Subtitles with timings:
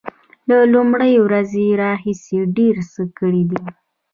[0.49, 3.61] له لومړۍ ورځې راهیسې ډیر څه کړي دي